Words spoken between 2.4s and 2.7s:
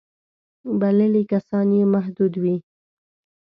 وي.